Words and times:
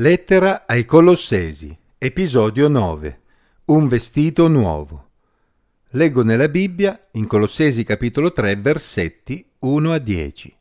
Lettera 0.00 0.64
ai 0.64 0.84
Colossesi, 0.84 1.76
episodio 1.98 2.68
9. 2.68 3.20
Un 3.64 3.88
vestito 3.88 4.46
nuovo. 4.46 5.08
Leggo 5.90 6.22
nella 6.22 6.48
Bibbia, 6.48 7.08
in 7.14 7.26
Colossesi 7.26 7.82
capitolo 7.82 8.32
3, 8.32 8.54
versetti 8.58 9.44
1 9.58 9.92
a 9.92 9.98
10. 9.98 10.56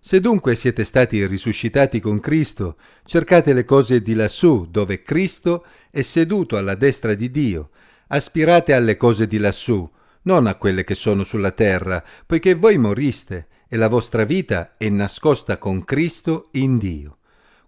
Se 0.00 0.20
dunque 0.20 0.56
siete 0.56 0.82
stati 0.82 1.24
risuscitati 1.24 2.00
con 2.00 2.18
Cristo, 2.18 2.76
cercate 3.04 3.52
le 3.52 3.64
cose 3.64 4.02
di 4.02 4.14
lassù, 4.14 4.66
dove 4.68 5.02
Cristo 5.02 5.64
è 5.92 6.02
seduto 6.02 6.56
alla 6.56 6.74
destra 6.74 7.14
di 7.14 7.30
Dio. 7.30 7.70
Aspirate 8.08 8.72
alle 8.72 8.96
cose 8.96 9.28
di 9.28 9.38
lassù, 9.38 9.88
non 10.22 10.48
a 10.48 10.56
quelle 10.56 10.82
che 10.82 10.96
sono 10.96 11.22
sulla 11.22 11.52
terra, 11.52 12.02
poiché 12.26 12.54
voi 12.56 12.76
moriste 12.78 13.46
e 13.68 13.76
la 13.76 13.86
vostra 13.88 14.24
vita 14.24 14.74
è 14.76 14.88
nascosta 14.88 15.58
con 15.58 15.84
Cristo 15.84 16.48
in 16.54 16.76
Dio. 16.78 17.18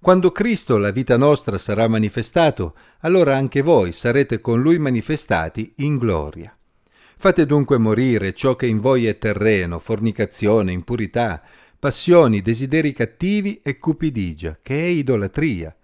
Quando 0.06 0.30
Cristo, 0.30 0.76
la 0.76 0.92
vita 0.92 1.16
nostra, 1.16 1.58
sarà 1.58 1.88
manifestato, 1.88 2.76
allora 3.00 3.34
anche 3.34 3.60
voi 3.60 3.90
sarete 3.90 4.40
con 4.40 4.62
Lui 4.62 4.78
manifestati 4.78 5.72
in 5.78 5.98
gloria. 5.98 6.56
Fate 7.16 7.44
dunque 7.44 7.76
morire 7.76 8.32
ciò 8.32 8.54
che 8.54 8.68
in 8.68 8.78
voi 8.78 9.08
è 9.08 9.18
terreno, 9.18 9.80
fornicazione, 9.80 10.70
impurità, 10.70 11.42
passioni, 11.76 12.40
desideri 12.40 12.92
cattivi 12.92 13.58
e 13.64 13.78
cupidigia, 13.78 14.60
che 14.62 14.78
è 14.78 14.84
idolatria. 14.84 15.74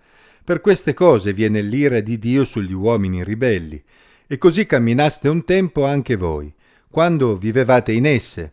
Per 0.45 0.61
queste 0.61 0.95
cose 0.95 1.33
viene 1.33 1.61
l'ira 1.61 1.98
di 1.98 2.16
Dio 2.20 2.45
sugli 2.45 2.75
uomini 2.75 3.25
ribelli. 3.25 3.83
E 4.28 4.39
così 4.39 4.66
camminaste 4.66 5.28
un 5.28 5.45
tempo 5.45 5.84
anche 5.84 6.14
voi, 6.14 6.55
quando 6.89 7.36
vivevate 7.36 7.91
in 7.91 8.06
esse. 8.06 8.52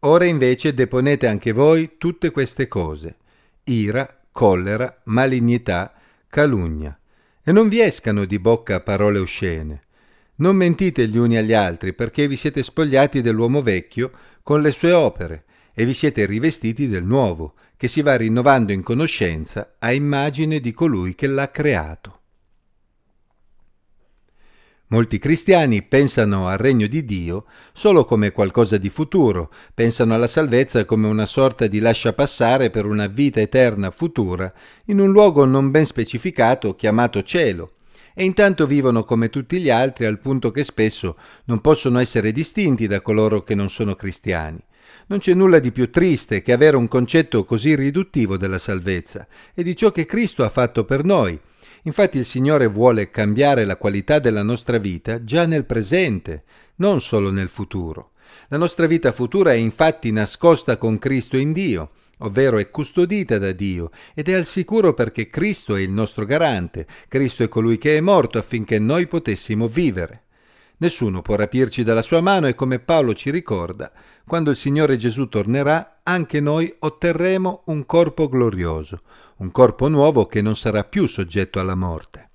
Ora 0.00 0.26
invece 0.26 0.74
deponete 0.74 1.26
anche 1.26 1.52
voi 1.52 1.92
tutte 1.96 2.30
queste 2.30 2.68
cose. 2.68 3.16
Ira, 3.64 4.17
collera, 4.38 5.00
malignità, 5.06 5.92
calunnia. 6.28 6.96
E 7.42 7.50
non 7.50 7.68
vi 7.68 7.80
escano 7.80 8.24
di 8.24 8.38
bocca 8.38 8.78
parole 8.78 9.18
oscene. 9.18 9.82
Non 10.36 10.54
mentite 10.54 11.08
gli 11.08 11.18
uni 11.18 11.36
agli 11.36 11.52
altri, 11.52 11.92
perché 11.92 12.28
vi 12.28 12.36
siete 12.36 12.62
spogliati 12.62 13.20
dell'uomo 13.20 13.62
vecchio 13.62 14.12
con 14.44 14.62
le 14.62 14.70
sue 14.70 14.92
opere, 14.92 15.42
e 15.74 15.84
vi 15.84 15.92
siete 15.92 16.24
rivestiti 16.24 16.86
del 16.86 17.02
nuovo, 17.02 17.54
che 17.76 17.88
si 17.88 18.00
va 18.00 18.14
rinnovando 18.14 18.70
in 18.70 18.84
conoscenza 18.84 19.74
a 19.80 19.92
immagine 19.92 20.60
di 20.60 20.70
colui 20.70 21.16
che 21.16 21.26
l'ha 21.26 21.50
creato. 21.50 22.17
Molti 24.90 25.18
cristiani 25.18 25.82
pensano 25.82 26.48
al 26.48 26.56
regno 26.56 26.86
di 26.86 27.04
Dio 27.04 27.44
solo 27.74 28.06
come 28.06 28.32
qualcosa 28.32 28.78
di 28.78 28.88
futuro, 28.88 29.52
pensano 29.74 30.14
alla 30.14 30.26
salvezza 30.26 30.86
come 30.86 31.06
una 31.06 31.26
sorta 31.26 31.66
di 31.66 31.78
lascia 31.78 32.14
passare 32.14 32.70
per 32.70 32.86
una 32.86 33.06
vita 33.06 33.38
eterna 33.38 33.90
futura 33.90 34.50
in 34.86 34.98
un 34.98 35.12
luogo 35.12 35.44
non 35.44 35.70
ben 35.70 35.84
specificato 35.84 36.74
chiamato 36.74 37.22
cielo, 37.22 37.72
e 38.14 38.24
intanto 38.24 38.66
vivono 38.66 39.04
come 39.04 39.28
tutti 39.28 39.60
gli 39.60 39.68
altri 39.68 40.06
al 40.06 40.20
punto 40.20 40.50
che 40.50 40.64
spesso 40.64 41.18
non 41.44 41.60
possono 41.60 41.98
essere 41.98 42.32
distinti 42.32 42.86
da 42.86 43.02
coloro 43.02 43.42
che 43.42 43.54
non 43.54 43.68
sono 43.68 43.94
cristiani. 43.94 44.58
Non 45.08 45.18
c'è 45.18 45.34
nulla 45.34 45.58
di 45.58 45.70
più 45.70 45.90
triste 45.90 46.40
che 46.40 46.52
avere 46.52 46.78
un 46.78 46.88
concetto 46.88 47.44
così 47.44 47.74
riduttivo 47.74 48.38
della 48.38 48.58
salvezza 48.58 49.26
e 49.54 49.62
di 49.62 49.76
ciò 49.76 49.90
che 49.90 50.06
Cristo 50.06 50.44
ha 50.44 50.48
fatto 50.48 50.86
per 50.86 51.04
noi, 51.04 51.38
Infatti 51.82 52.18
il 52.18 52.24
Signore 52.24 52.66
vuole 52.66 53.10
cambiare 53.10 53.64
la 53.64 53.76
qualità 53.76 54.18
della 54.18 54.42
nostra 54.42 54.78
vita 54.78 55.24
già 55.24 55.46
nel 55.46 55.64
presente, 55.64 56.44
non 56.76 57.00
solo 57.00 57.30
nel 57.30 57.48
futuro. 57.48 58.12
La 58.48 58.56
nostra 58.56 58.86
vita 58.86 59.12
futura 59.12 59.52
è 59.52 59.56
infatti 59.56 60.10
nascosta 60.10 60.76
con 60.76 60.98
Cristo 60.98 61.36
in 61.36 61.52
Dio, 61.52 61.90
ovvero 62.18 62.58
è 62.58 62.70
custodita 62.70 63.38
da 63.38 63.52
Dio 63.52 63.90
ed 64.14 64.28
è 64.28 64.34
al 64.34 64.46
sicuro 64.46 64.94
perché 64.94 65.28
Cristo 65.28 65.76
è 65.76 65.80
il 65.80 65.90
nostro 65.90 66.24
garante, 66.24 66.86
Cristo 67.08 67.42
è 67.42 67.48
colui 67.48 67.78
che 67.78 67.96
è 67.96 68.00
morto 68.00 68.38
affinché 68.38 68.78
noi 68.78 69.06
potessimo 69.06 69.68
vivere. 69.68 70.22
Nessuno 70.80 71.22
può 71.22 71.34
rapirci 71.34 71.82
dalla 71.82 72.02
sua 72.02 72.20
mano 72.20 72.46
e 72.46 72.54
come 72.54 72.78
Paolo 72.78 73.12
ci 73.12 73.30
ricorda, 73.30 73.90
quando 74.24 74.50
il 74.50 74.56
Signore 74.56 74.96
Gesù 74.96 75.28
tornerà, 75.28 76.00
anche 76.04 76.38
noi 76.38 76.72
otterremo 76.78 77.62
un 77.66 77.84
corpo 77.84 78.28
glorioso, 78.28 79.00
un 79.38 79.50
corpo 79.50 79.88
nuovo 79.88 80.26
che 80.26 80.40
non 80.40 80.54
sarà 80.54 80.84
più 80.84 81.06
soggetto 81.06 81.58
alla 81.58 81.74
morte. 81.74 82.28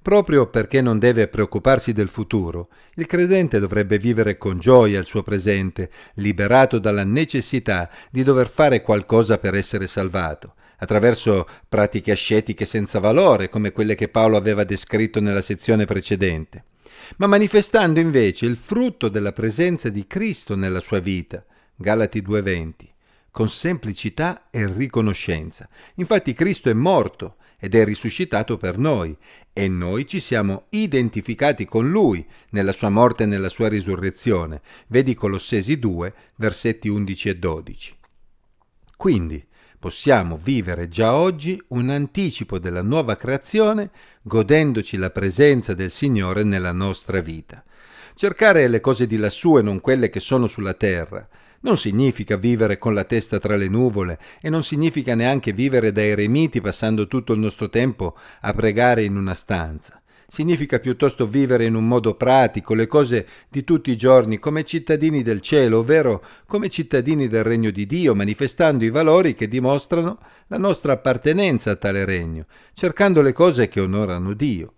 Proprio 0.00 0.46
perché 0.48 0.80
non 0.80 1.00
deve 1.00 1.26
preoccuparsi 1.26 1.92
del 1.92 2.08
futuro, 2.08 2.68
il 2.94 3.06
credente 3.06 3.58
dovrebbe 3.58 3.98
vivere 3.98 4.36
con 4.36 4.60
gioia 4.60 5.00
il 5.00 5.06
suo 5.06 5.24
presente, 5.24 5.90
liberato 6.14 6.78
dalla 6.78 7.04
necessità 7.04 7.90
di 8.10 8.22
dover 8.22 8.48
fare 8.48 8.82
qualcosa 8.82 9.38
per 9.38 9.54
essere 9.54 9.88
salvato, 9.88 10.54
attraverso 10.78 11.48
pratiche 11.68 12.12
ascetiche 12.12 12.64
senza 12.64 13.00
valore, 13.00 13.48
come 13.48 13.72
quelle 13.72 13.96
che 13.96 14.08
Paolo 14.08 14.36
aveva 14.36 14.62
descritto 14.62 15.20
nella 15.20 15.42
sezione 15.42 15.84
precedente, 15.84 16.64
ma 17.16 17.26
manifestando 17.26 18.00
invece 18.00 18.46
il 18.46 18.56
frutto 18.56 19.08
della 19.08 19.32
presenza 19.32 19.88
di 19.88 20.06
Cristo 20.06 20.56
nella 20.56 20.80
sua 20.80 21.00
vita. 21.00 21.44
Galati 21.74 22.22
2:20 22.22 22.90
con 23.32 23.48
semplicità 23.48 24.48
e 24.50 24.70
riconoscenza. 24.70 25.68
Infatti 25.94 26.34
Cristo 26.34 26.68
è 26.68 26.74
morto 26.74 27.36
ed 27.58 27.74
è 27.74 27.84
risuscitato 27.84 28.58
per 28.58 28.76
noi 28.76 29.16
e 29.52 29.68
noi 29.68 30.06
ci 30.06 30.20
siamo 30.20 30.66
identificati 30.68 31.64
con 31.64 31.90
Lui 31.90 32.24
nella 32.50 32.72
sua 32.72 32.90
morte 32.90 33.22
e 33.22 33.26
nella 33.26 33.48
sua 33.48 33.68
risurrezione. 33.68 34.60
Vedi 34.88 35.14
Colossesi 35.14 35.78
2, 35.78 36.14
versetti 36.36 36.88
11 36.88 37.28
e 37.30 37.36
12. 37.38 37.94
Quindi 38.96 39.44
possiamo 39.82 40.38
vivere 40.40 40.88
già 40.88 41.16
oggi 41.16 41.60
un 41.70 41.90
anticipo 41.90 42.60
della 42.60 42.82
nuova 42.82 43.16
creazione 43.16 43.90
godendoci 44.22 44.96
la 44.96 45.10
presenza 45.10 45.74
del 45.74 45.90
Signore 45.90 46.44
nella 46.44 46.70
nostra 46.70 47.20
vita. 47.20 47.64
Cercare 48.14 48.68
le 48.68 48.80
cose 48.80 49.08
di 49.08 49.16
lassù 49.16 49.58
e 49.58 49.62
non 49.62 49.80
quelle 49.80 50.08
che 50.08 50.20
sono 50.20 50.46
sulla 50.46 50.74
terra, 50.74 51.26
non 51.62 51.76
significa 51.76 52.36
vivere 52.36 52.78
con 52.78 52.94
la 52.94 53.02
testa 53.02 53.40
tra 53.40 53.56
le 53.56 53.66
nuvole 53.66 54.20
e 54.40 54.50
non 54.50 54.62
significa 54.62 55.16
neanche 55.16 55.52
vivere 55.52 55.90
da 55.90 56.02
eremiti 56.02 56.60
passando 56.60 57.08
tutto 57.08 57.32
il 57.32 57.40
nostro 57.40 57.68
tempo 57.68 58.16
a 58.42 58.52
pregare 58.54 59.02
in 59.02 59.16
una 59.16 59.34
stanza. 59.34 60.01
Significa 60.34 60.78
piuttosto 60.78 61.26
vivere 61.26 61.66
in 61.66 61.74
un 61.74 61.86
modo 61.86 62.14
pratico 62.14 62.72
le 62.72 62.86
cose 62.86 63.26
di 63.50 63.64
tutti 63.64 63.90
i 63.90 63.98
giorni 63.98 64.38
come 64.38 64.64
cittadini 64.64 65.22
del 65.22 65.42
cielo, 65.42 65.80
ovvero 65.80 66.24
come 66.46 66.70
cittadini 66.70 67.28
del 67.28 67.44
regno 67.44 67.70
di 67.70 67.84
Dio, 67.84 68.14
manifestando 68.14 68.82
i 68.82 68.88
valori 68.88 69.34
che 69.34 69.46
dimostrano 69.46 70.18
la 70.46 70.56
nostra 70.56 70.92
appartenenza 70.92 71.72
a 71.72 71.76
tale 71.76 72.06
regno, 72.06 72.46
cercando 72.72 73.20
le 73.20 73.34
cose 73.34 73.68
che 73.68 73.80
onorano 73.80 74.32
Dio. 74.32 74.72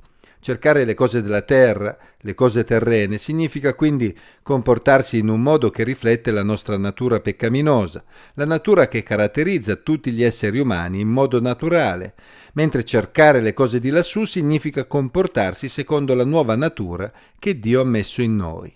Cercare 0.44 0.84
le 0.84 0.92
cose 0.92 1.22
della 1.22 1.40
terra, 1.40 1.96
le 2.20 2.34
cose 2.34 2.64
terrene, 2.64 3.16
significa 3.16 3.72
quindi 3.72 4.14
comportarsi 4.42 5.16
in 5.16 5.28
un 5.30 5.40
modo 5.40 5.70
che 5.70 5.84
riflette 5.84 6.30
la 6.30 6.42
nostra 6.42 6.76
natura 6.76 7.18
peccaminosa, 7.20 8.04
la 8.34 8.44
natura 8.44 8.86
che 8.86 9.02
caratterizza 9.02 9.76
tutti 9.76 10.10
gli 10.10 10.22
esseri 10.22 10.58
umani 10.58 11.00
in 11.00 11.08
modo 11.08 11.40
naturale, 11.40 12.12
mentre 12.52 12.84
cercare 12.84 13.40
le 13.40 13.54
cose 13.54 13.80
di 13.80 13.88
lassù 13.88 14.26
significa 14.26 14.84
comportarsi 14.84 15.70
secondo 15.70 16.14
la 16.14 16.26
nuova 16.26 16.56
natura 16.56 17.10
che 17.38 17.58
Dio 17.58 17.80
ha 17.80 17.84
messo 17.84 18.20
in 18.20 18.36
noi. 18.36 18.70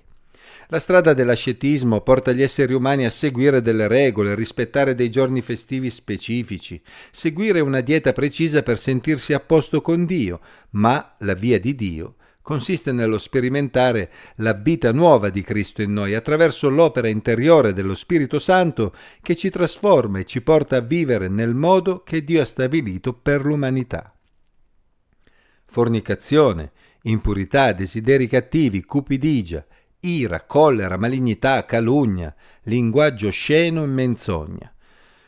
La 0.70 0.80
strada 0.80 1.14
dell'ascetismo 1.14 2.02
porta 2.02 2.32
gli 2.32 2.42
esseri 2.42 2.74
umani 2.74 3.06
a 3.06 3.10
seguire 3.10 3.62
delle 3.62 3.88
regole, 3.88 4.34
rispettare 4.34 4.94
dei 4.94 5.10
giorni 5.10 5.40
festivi 5.40 5.88
specifici, 5.88 6.78
seguire 7.10 7.60
una 7.60 7.80
dieta 7.80 8.12
precisa 8.12 8.62
per 8.62 8.76
sentirsi 8.78 9.32
a 9.32 9.40
posto 9.40 9.80
con 9.80 10.04
Dio, 10.04 10.40
ma 10.72 11.14
la 11.20 11.32
via 11.32 11.58
di 11.58 11.74
Dio 11.74 12.16
consiste 12.42 12.92
nello 12.92 13.18
sperimentare 13.18 14.10
la 14.36 14.52
vita 14.52 14.92
nuova 14.92 15.30
di 15.30 15.42
Cristo 15.42 15.80
in 15.80 15.92
noi 15.92 16.14
attraverso 16.14 16.68
l'opera 16.68 17.08
interiore 17.08 17.74
dello 17.74 17.94
Spirito 17.94 18.38
Santo 18.38 18.94
che 19.22 19.36
ci 19.36 19.50
trasforma 19.50 20.18
e 20.18 20.24
ci 20.24 20.42
porta 20.42 20.76
a 20.76 20.80
vivere 20.80 21.28
nel 21.28 21.54
modo 21.54 22.02
che 22.02 22.24
Dio 22.24 22.40
ha 22.40 22.46
stabilito 22.46 23.14
per 23.14 23.44
l'umanità. 23.44 24.14
Fornicazione, 25.66 26.72
impurità, 27.02 27.72
desideri 27.72 28.26
cattivi, 28.26 28.82
cupidigia, 28.82 29.66
ira, 30.00 30.42
collera, 30.42 30.96
malignità, 30.96 31.64
calunnia, 31.64 32.34
linguaggio 32.64 33.30
sceno 33.30 33.82
e 33.82 33.86
menzogna. 33.86 34.72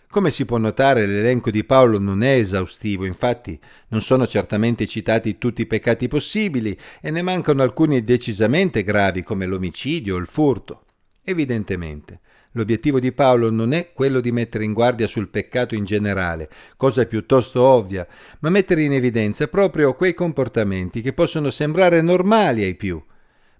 Come 0.08 0.30
si 0.30 0.44
può 0.44 0.58
notare, 0.58 1.06
l'elenco 1.06 1.50
di 1.50 1.62
Paolo 1.62 1.98
non 1.98 2.22
è 2.22 2.32
esaustivo, 2.32 3.04
infatti 3.04 3.58
non 3.88 4.00
sono 4.00 4.26
certamente 4.26 4.86
citati 4.86 5.38
tutti 5.38 5.62
i 5.62 5.66
peccati 5.66 6.08
possibili 6.08 6.76
e 7.00 7.10
ne 7.12 7.22
mancano 7.22 7.62
alcuni 7.62 8.02
decisamente 8.02 8.82
gravi 8.82 9.22
come 9.22 9.46
l'omicidio 9.46 10.16
o 10.16 10.18
il 10.18 10.26
furto. 10.26 10.84
Evidentemente, 11.22 12.20
l'obiettivo 12.52 12.98
di 12.98 13.12
Paolo 13.12 13.50
non 13.50 13.72
è 13.72 13.92
quello 13.92 14.18
di 14.20 14.32
mettere 14.32 14.64
in 14.64 14.72
guardia 14.72 15.06
sul 15.06 15.28
peccato 15.28 15.76
in 15.76 15.84
generale, 15.84 16.50
cosa 16.76 17.06
piuttosto 17.06 17.62
ovvia, 17.62 18.04
ma 18.40 18.50
mettere 18.50 18.82
in 18.82 18.92
evidenza 18.92 19.46
proprio 19.46 19.94
quei 19.94 20.14
comportamenti 20.14 21.02
che 21.02 21.12
possono 21.12 21.50
sembrare 21.50 22.00
normali 22.00 22.64
ai 22.64 22.74
più, 22.74 23.00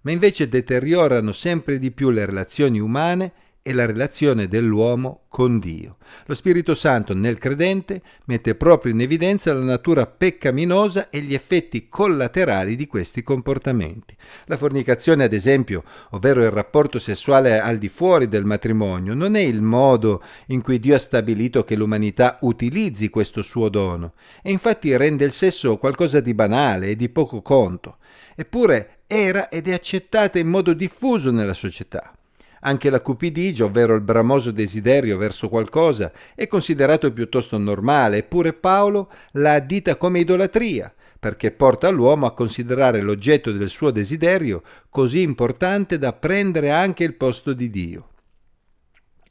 ma 0.03 0.11
invece 0.11 0.49
deteriorano 0.49 1.33
sempre 1.33 1.79
di 1.79 1.91
più 1.91 2.11
le 2.11 2.25
relazioni 2.25 2.81
umane 2.81 3.33
e 3.63 3.75
la 3.75 3.85
relazione 3.85 4.49
dell'uomo 4.49 5.25
con 5.29 5.59
Dio. 5.59 5.99
Lo 6.27 6.35
Spirito 6.35 6.75
Santo 6.75 7.15
nel 7.15 7.39
credente 7.39 8.01
mette 8.25 8.55
proprio 8.55 8.93
in 8.93 9.01
evidenza 9.01 9.53
la 9.53 9.61
natura 9.61 10.07
peccaminosa 10.07 11.11
e 11.11 11.21
gli 11.21 11.35
effetti 11.35 11.89
collaterali 11.89 12.75
di 12.75 12.87
questi 12.87 13.23
comportamenti. 13.23 14.17
La 14.47 14.57
fornicazione, 14.57 15.25
ad 15.25 15.35
esempio, 15.35 15.85
ovvero 16.11 16.43
il 16.43 16.51
rapporto 16.51 16.99
sessuale 16.99 17.61
al 17.61 17.77
di 17.77 17.91
fuori 17.91 18.29
del 18.29 18.47
matrimonio, 18.47 19.13
non 19.13 19.35
è 19.35 19.41
il 19.41 19.61
modo 19.61 20.23
in 20.47 20.63
cui 20.63 20.81
Dio 20.81 20.95
ha 20.95 20.99
stabilito 20.99 21.63
che 21.63 21.77
l'umanità 21.77 22.39
utilizzi 22.41 23.11
questo 23.11 23.43
suo 23.43 23.69
dono, 23.69 24.15
e 24.43 24.51
infatti 24.51 24.97
rende 24.97 25.27
il 25.27 25.33
sesso 25.33 25.77
qualcosa 25.77 26.21
di 26.21 26.33
banale 26.33 26.89
e 26.89 26.97
di 26.97 27.11
poco 27.11 27.43
conto. 27.43 27.99
Eppure 28.35 29.00
era 29.13 29.49
ed 29.49 29.67
è 29.67 29.73
accettata 29.73 30.39
in 30.39 30.47
modo 30.47 30.73
diffuso 30.73 31.33
nella 31.33 31.53
società. 31.53 32.15
Anche 32.61 32.91
la 32.91 33.01
cupidigia, 33.01 33.65
ovvero 33.65 33.97
il 33.97 34.03
bramoso 34.03 34.53
desiderio 34.53 35.19
verso 35.19 35.49
qualcosa, 35.49 36.13
è 36.37 36.47
considerato 36.47 37.13
piuttosto 37.13 37.59
normale, 37.59 38.19
eppure 38.19 38.53
Paolo 38.53 39.11
la 39.33 39.55
addita 39.55 39.97
come 39.97 40.21
idolatria, 40.21 40.95
perché 41.19 41.51
porta 41.51 41.91
l'uomo 41.91 42.27
a 42.27 42.35
considerare 42.35 43.01
l'oggetto 43.01 43.51
del 43.51 43.69
suo 43.69 43.91
desiderio 43.91 44.63
così 44.89 45.23
importante 45.23 45.99
da 45.99 46.13
prendere 46.13 46.71
anche 46.71 47.03
il 47.03 47.15
posto 47.15 47.53
di 47.53 47.69
Dio. 47.69 48.09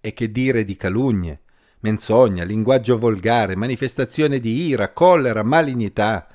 E 0.01 0.13
che 0.13 0.29
dire 0.29 0.65
di 0.65 0.75
calunnie, 0.75 1.39
menzogna, 1.81 2.43
linguaggio 2.43 2.97
volgare, 2.97 3.55
manifestazione 3.55 4.39
di 4.39 4.67
ira, 4.67 4.91
collera, 4.91 5.43
malignità. 5.43 6.27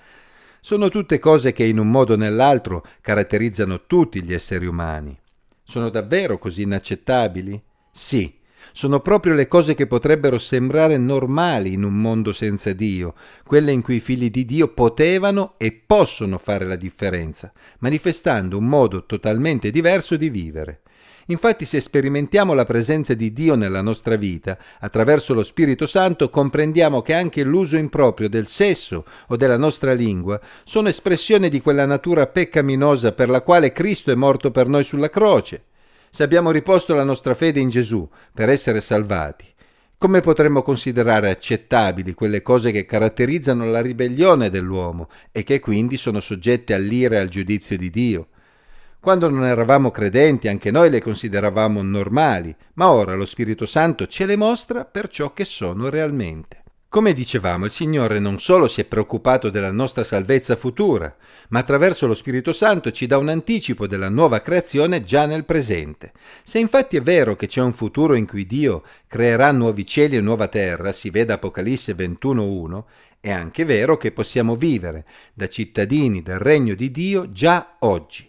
Sono 0.64 0.88
tutte 0.88 1.18
cose 1.18 1.52
che 1.52 1.64
in 1.64 1.78
un 1.78 1.90
modo 1.90 2.14
o 2.14 2.16
nell'altro 2.16 2.86
caratterizzano 3.02 3.84
tutti 3.84 4.22
gli 4.22 4.32
esseri 4.32 4.64
umani. 4.64 5.14
Sono 5.62 5.90
davvero 5.90 6.38
così 6.38 6.62
inaccettabili? 6.62 7.62
Sì, 7.92 8.34
sono 8.72 9.00
proprio 9.00 9.34
le 9.34 9.48
cose 9.48 9.74
che 9.74 9.86
potrebbero 9.86 10.38
sembrare 10.38 10.96
normali 10.98 11.72
in 11.72 11.82
un 11.82 11.94
mondo 11.94 12.32
senza 12.32 12.72
Dio, 12.72 13.14
quelle 13.46 13.72
in 13.72 13.82
cui 13.82 13.96
i 13.96 14.00
figli 14.00 14.30
di 14.30 14.44
Dio 14.44 14.68
potevano 14.68 15.54
e 15.56 15.72
possono 15.86 16.38
fare 16.38 16.66
la 16.66 16.76
differenza, 16.76 17.52
manifestando 17.78 18.58
un 18.58 18.66
modo 18.66 19.06
totalmente 19.06 19.70
diverso 19.70 20.16
di 20.16 20.30
vivere. 20.30 20.80
Infatti 21.28 21.64
se 21.64 21.80
sperimentiamo 21.80 22.52
la 22.52 22.66
presenza 22.66 23.14
di 23.14 23.32
Dio 23.32 23.54
nella 23.54 23.80
nostra 23.80 24.16
vita, 24.16 24.58
attraverso 24.80 25.32
lo 25.32 25.42
Spirito 25.42 25.86
Santo 25.86 26.28
comprendiamo 26.28 27.00
che 27.00 27.14
anche 27.14 27.42
l'uso 27.42 27.76
improprio 27.76 28.28
del 28.28 28.46
sesso 28.46 29.06
o 29.28 29.36
della 29.36 29.56
nostra 29.56 29.94
lingua 29.94 30.38
sono 30.64 30.88
espressione 30.88 31.48
di 31.48 31.62
quella 31.62 31.86
natura 31.86 32.26
peccaminosa 32.26 33.12
per 33.12 33.30
la 33.30 33.40
quale 33.40 33.72
Cristo 33.72 34.10
è 34.10 34.14
morto 34.14 34.50
per 34.50 34.66
noi 34.68 34.84
sulla 34.84 35.08
croce. 35.08 35.64
Se 36.14 36.22
abbiamo 36.22 36.52
riposto 36.52 36.94
la 36.94 37.02
nostra 37.02 37.34
fede 37.34 37.58
in 37.58 37.70
Gesù 37.70 38.08
per 38.32 38.48
essere 38.48 38.80
salvati, 38.80 39.46
come 39.98 40.20
potremmo 40.20 40.62
considerare 40.62 41.28
accettabili 41.28 42.14
quelle 42.14 42.40
cose 42.40 42.70
che 42.70 42.86
caratterizzano 42.86 43.66
la 43.66 43.80
ribellione 43.80 44.48
dell'uomo 44.48 45.08
e 45.32 45.42
che 45.42 45.58
quindi 45.58 45.96
sono 45.96 46.20
soggette 46.20 46.72
all'ira 46.72 47.16
e 47.16 47.18
al 47.18 47.26
giudizio 47.26 47.76
di 47.76 47.90
Dio? 47.90 48.28
Quando 49.00 49.28
non 49.28 49.44
eravamo 49.44 49.90
credenti 49.90 50.46
anche 50.46 50.70
noi 50.70 50.88
le 50.88 51.00
consideravamo 51.00 51.82
normali, 51.82 52.54
ma 52.74 52.92
ora 52.92 53.16
lo 53.16 53.26
Spirito 53.26 53.66
Santo 53.66 54.06
ce 54.06 54.24
le 54.24 54.36
mostra 54.36 54.84
per 54.84 55.08
ciò 55.08 55.32
che 55.32 55.44
sono 55.44 55.88
realmente. 55.88 56.62
Come 56.94 57.12
dicevamo, 57.12 57.64
il 57.64 57.72
Signore 57.72 58.20
non 58.20 58.38
solo 58.38 58.68
si 58.68 58.80
è 58.80 58.84
preoccupato 58.84 59.50
della 59.50 59.72
nostra 59.72 60.04
salvezza 60.04 60.54
futura, 60.54 61.12
ma 61.48 61.58
attraverso 61.58 62.06
lo 62.06 62.14
Spirito 62.14 62.52
Santo 62.52 62.92
ci 62.92 63.08
dà 63.08 63.18
un 63.18 63.30
anticipo 63.30 63.88
della 63.88 64.08
nuova 64.08 64.40
creazione 64.40 65.02
già 65.02 65.26
nel 65.26 65.44
presente. 65.44 66.12
Se 66.44 66.60
infatti 66.60 66.96
è 66.96 67.02
vero 67.02 67.34
che 67.34 67.48
c'è 67.48 67.60
un 67.60 67.72
futuro 67.72 68.14
in 68.14 68.28
cui 68.28 68.46
Dio 68.46 68.84
creerà 69.08 69.50
nuovi 69.50 69.84
cieli 69.84 70.14
e 70.14 70.20
nuova 70.20 70.46
terra, 70.46 70.92
si 70.92 71.10
vede 71.10 71.32
Apocalisse 71.32 71.96
21.1, 71.96 72.84
è 73.18 73.32
anche 73.32 73.64
vero 73.64 73.96
che 73.96 74.12
possiamo 74.12 74.54
vivere 74.54 75.04
da 75.34 75.48
cittadini 75.48 76.22
del 76.22 76.38
regno 76.38 76.76
di 76.76 76.92
Dio 76.92 77.32
già 77.32 77.74
oggi. 77.80 78.28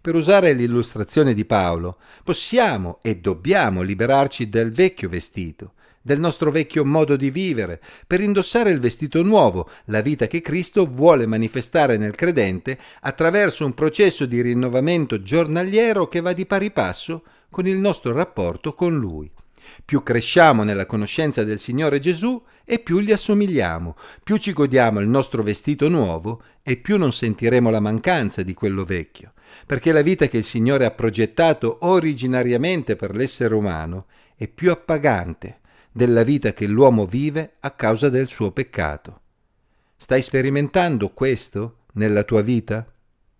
Per 0.00 0.14
usare 0.14 0.52
l'illustrazione 0.52 1.34
di 1.34 1.44
Paolo, 1.44 1.96
possiamo 2.22 3.00
e 3.02 3.16
dobbiamo 3.16 3.82
liberarci 3.82 4.48
del 4.48 4.70
vecchio 4.70 5.08
vestito, 5.08 5.72
del 6.04 6.20
nostro 6.20 6.50
vecchio 6.50 6.84
modo 6.84 7.16
di 7.16 7.30
vivere, 7.30 7.80
per 8.06 8.20
indossare 8.20 8.70
il 8.70 8.78
vestito 8.78 9.22
nuovo, 9.22 9.70
la 9.86 10.02
vita 10.02 10.26
che 10.26 10.42
Cristo 10.42 10.84
vuole 10.86 11.24
manifestare 11.24 11.96
nel 11.96 12.14
credente 12.14 12.78
attraverso 13.00 13.64
un 13.64 13.72
processo 13.72 14.26
di 14.26 14.42
rinnovamento 14.42 15.22
giornaliero 15.22 16.06
che 16.06 16.20
va 16.20 16.34
di 16.34 16.44
pari 16.44 16.70
passo 16.70 17.22
con 17.48 17.66
il 17.66 17.78
nostro 17.78 18.12
rapporto 18.12 18.74
con 18.74 18.98
Lui. 18.98 19.30
Più 19.82 20.02
cresciamo 20.02 20.62
nella 20.62 20.84
conoscenza 20.84 21.42
del 21.42 21.58
Signore 21.58 22.00
Gesù 22.00 22.40
e 22.66 22.80
più 22.80 23.00
gli 23.00 23.12
assomigliamo, 23.12 23.96
più 24.22 24.36
ci 24.36 24.52
godiamo 24.52 25.00
il 25.00 25.08
nostro 25.08 25.42
vestito 25.42 25.88
nuovo 25.88 26.42
e 26.62 26.76
più 26.76 26.98
non 26.98 27.14
sentiremo 27.14 27.70
la 27.70 27.80
mancanza 27.80 28.42
di 28.42 28.52
quello 28.52 28.84
vecchio 28.84 29.32
perché 29.66 29.92
la 29.92 30.02
vita 30.02 30.26
che 30.26 30.38
il 30.38 30.44
Signore 30.44 30.84
ha 30.84 30.90
progettato 30.90 31.78
originariamente 31.82 32.96
per 32.96 33.14
l'essere 33.14 33.54
umano 33.54 34.06
è 34.36 34.48
più 34.48 34.70
appagante 34.72 35.60
della 35.96 36.24
vita 36.24 36.52
che 36.52 36.66
l'uomo 36.66 37.06
vive 37.06 37.54
a 37.60 37.70
causa 37.70 38.08
del 38.08 38.26
suo 38.26 38.50
peccato. 38.50 39.20
Stai 39.96 40.22
sperimentando 40.22 41.10
questo 41.10 41.84
nella 41.92 42.24
tua 42.24 42.42
vita? 42.42 42.84